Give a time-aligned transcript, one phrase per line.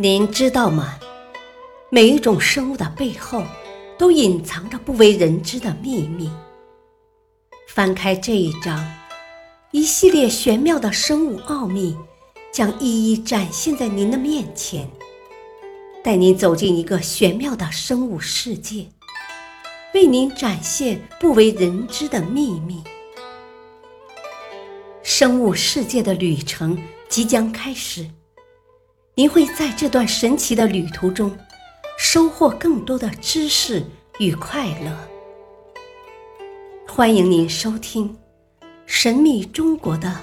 [0.00, 0.96] 您知道吗？
[1.90, 3.42] 每一种生物的背后，
[3.98, 6.30] 都隐藏着不为人知的秘密。
[7.66, 8.78] 翻开这一章，
[9.72, 11.96] 一系列玄妙的生物奥秘
[12.52, 14.88] 将一一展现在您的面前，
[16.04, 18.86] 带您走进一个玄妙的生物世界，
[19.94, 22.82] 为您展现不为人知的秘密。
[25.02, 26.78] 生物世界的旅程
[27.08, 28.08] 即将开始。
[29.18, 31.36] 您会在这段神奇的旅途中
[31.98, 33.82] 收获更多的知识
[34.20, 34.96] 与快乐。
[36.86, 38.08] 欢迎您收听
[38.86, 40.16] 《神秘中国的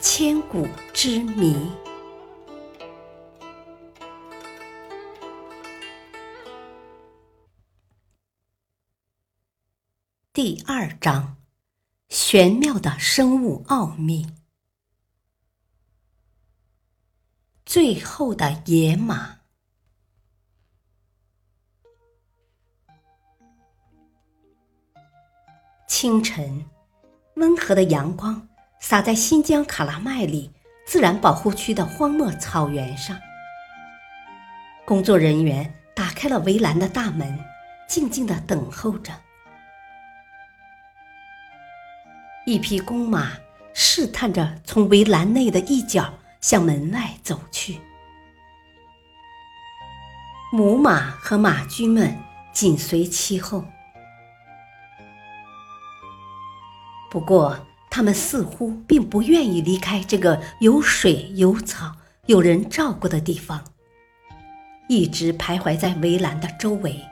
[0.00, 1.54] 千古之谜》
[10.42, 11.36] 第二章：
[12.08, 14.26] 玄妙的生物奥秘。
[17.66, 19.40] 最后的野马。
[25.86, 26.64] 清晨，
[27.34, 28.48] 温和的阳光
[28.80, 30.50] 洒在新疆卡拉麦里
[30.86, 33.20] 自然保护区的荒漠草原上。
[34.86, 37.38] 工作人员打开了围栏的大门，
[37.86, 39.12] 静静的等候着。
[42.46, 43.32] 一匹公马
[43.74, 46.14] 试探着从围栏内的一角。
[46.40, 47.78] 向门外走去，
[50.50, 52.16] 母马和马驹们
[52.50, 53.62] 紧随其后。
[57.10, 61.94] 不过，他们似乎并不愿意离开这个有水有草、
[62.24, 63.62] 有人照顾的地方，
[64.88, 67.04] 一直徘徊在围栏的周围。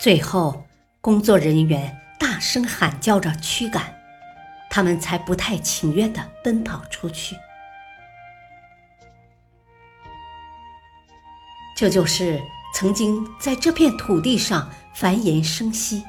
[0.00, 0.67] 最后，
[1.08, 3.98] 工作人员大声喊叫着驱赶。
[4.68, 7.34] 他们才不太情愿地奔跑出去。
[11.74, 12.38] 这就是
[12.74, 16.04] 曾经在这片土地上繁衍生息，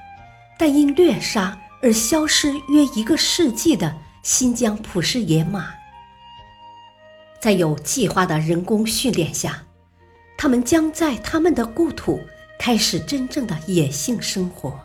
[0.57, 5.73] 但因掠杀而消失约一个世纪的新疆普氏野马。
[7.40, 9.63] 在有计划的人工训练下，
[10.38, 12.19] 他们将在他们的故土
[12.59, 14.78] 开始真正的野性生活。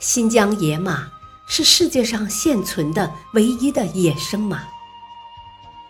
[0.00, 1.12] 新疆野马
[1.46, 4.62] 是世界上现存的唯一的野生马，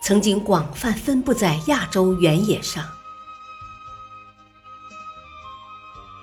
[0.01, 2.85] 曾经广泛分布在亚洲原野上。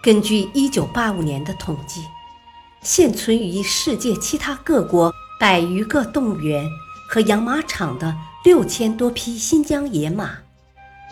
[0.03, 2.03] 根据1985年的统计，
[2.81, 6.69] 现存于世界其他各国百余个动物园
[7.07, 10.37] 和养马场的六千多匹新疆野马，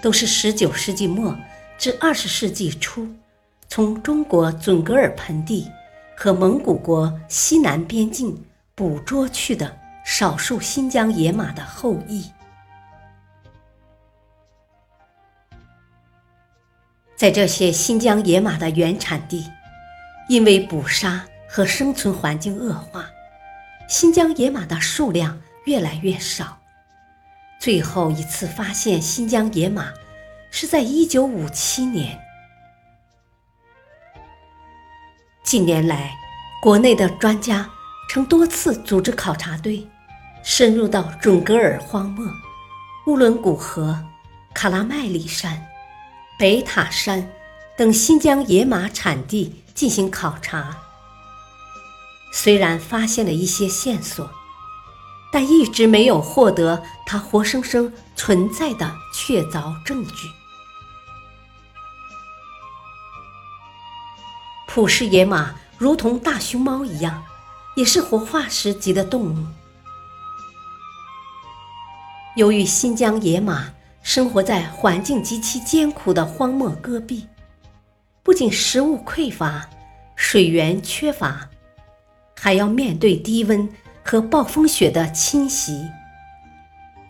[0.02, 1.34] 都是19世纪末
[1.78, 3.08] 至20世纪初
[3.70, 5.66] 从中国准噶尔盆地。
[6.16, 8.42] 和蒙古国西南边境
[8.74, 12.32] 捕捉去的少数新疆野马的后裔，
[17.16, 19.46] 在这些新疆野马的原产地，
[20.30, 23.10] 因为捕杀和生存环境恶化，
[23.88, 26.58] 新疆野马的数量越来越少。
[27.60, 29.92] 最后一次发现新疆野马
[30.52, 32.25] 是在1957年。
[35.46, 36.18] 近年来，
[36.60, 37.70] 国内的专家
[38.10, 39.88] 曾多次组织考察队，
[40.44, 42.26] 深入到准噶尔荒漠、
[43.06, 43.96] 乌伦古河、
[44.56, 45.64] 卡拉麦里山、
[46.40, 47.30] 北塔山
[47.78, 50.76] 等新疆野马产地进行考察。
[52.34, 54.28] 虽然发现了一些线索，
[55.32, 60.28] 但一直没有获得它活生生存在的确凿证据。
[64.76, 67.24] 普氏野马如同大熊猫一样，
[67.78, 69.38] 也是活化石级的动物。
[72.36, 73.72] 由于新疆野马
[74.02, 77.26] 生活在环境极其艰苦的荒漠戈壁，
[78.22, 79.66] 不仅食物匮乏、
[80.18, 81.50] 水源缺乏，
[82.38, 83.70] 还要面对低温
[84.04, 85.88] 和暴风雪的侵袭，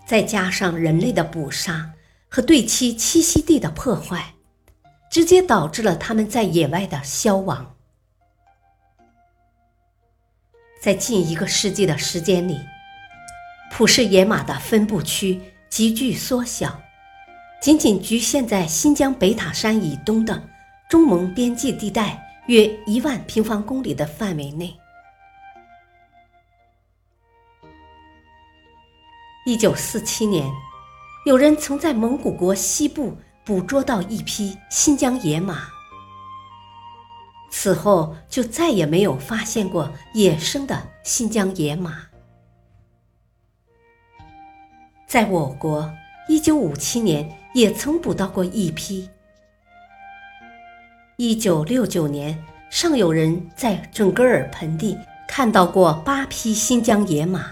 [0.06, 1.90] 再加上人类的捕杀
[2.30, 4.35] 和对其栖息地的破坏。
[5.16, 7.78] 直接导致了他们在野外的消亡。
[10.82, 12.60] 在近一个世纪的时间里，
[13.72, 15.40] 普氏野马的分布区
[15.70, 16.82] 急剧缩小，
[17.62, 20.50] 仅仅局限在新疆北塔山以东的
[20.90, 24.76] 中蒙边界地带约一万平方公里的范围内。
[29.46, 30.52] 一九四七年，
[31.26, 33.18] 有人曾在蒙古国西部。
[33.46, 35.68] 捕捉到一匹新疆野马，
[37.52, 42.08] 此后就再也没有发现过野生的新疆野马。
[45.06, 45.94] 在我国，
[46.28, 49.08] 一九五七年也曾捕到过一批。
[51.18, 54.98] 一九六九年，尚有人在准噶尔盆地
[55.28, 57.52] 看到过八匹新疆野马。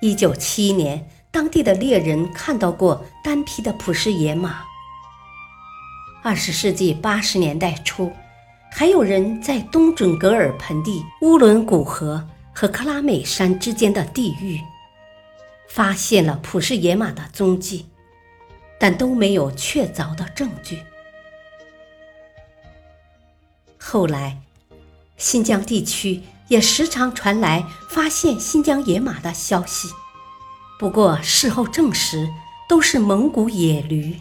[0.00, 1.04] 一九七一年。
[1.32, 4.62] 当地的猎人看到过单匹的普氏野马。
[6.22, 8.12] 二十世纪八十年代初，
[8.70, 14.60] 还有人在东准噶尔盆地乌伦古河和克拉美山之间的地域，
[15.70, 17.86] 发现了普氏野马的踪迹，
[18.78, 20.80] 但都没有确凿的证据。
[23.78, 24.38] 后来，
[25.16, 29.88] 新疆地区也时常传来发现新疆野马的消息。
[30.82, 32.28] 不过事后证实，
[32.68, 34.18] 都是蒙古野驴。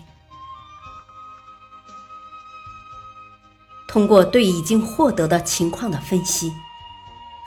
[3.87, 6.53] 通过对已经获得的情况的分析，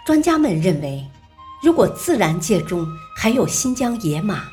[0.05, 1.09] 专家们认为，
[1.63, 2.85] 如果自然界中
[3.17, 4.49] 还有新疆野马，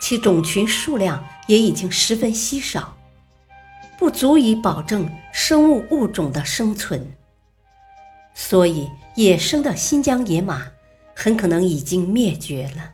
[0.00, 2.96] 其种群数量也已经十分稀少，
[3.98, 7.12] 不足以保证生物物种的生存。
[8.36, 10.62] 所以，野生的新疆野马
[11.12, 12.92] 很可能已经灭绝了。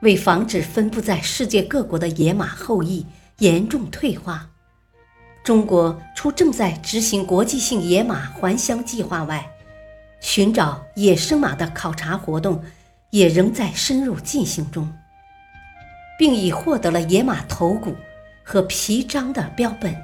[0.00, 3.04] 为防止分布在世界各国的野马后裔
[3.38, 4.48] 严重退化，
[5.42, 9.44] 中国除正在执行国际性野马还乡计划外，
[10.20, 12.62] 寻找野生马的考察活动
[13.10, 14.88] 也仍在深入进行中，
[16.18, 17.96] 并已获得了野马头骨
[18.44, 19.96] 和皮章的标本。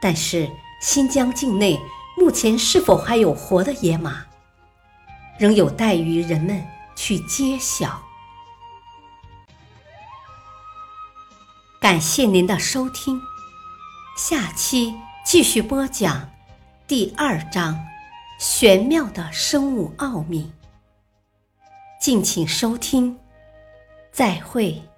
[0.00, 0.48] 但是，
[0.80, 1.78] 新疆境内
[2.16, 4.24] 目前是否还有活的野马，
[5.38, 6.62] 仍有待于人们。
[6.94, 8.02] 去揭晓。
[11.80, 13.20] 感谢您的收听，
[14.16, 14.94] 下期
[15.24, 16.30] 继续播讲
[16.86, 17.78] 第二章
[18.38, 20.52] 玄妙的生物奥秘。
[22.00, 23.18] 敬请收听，
[24.12, 24.89] 再会。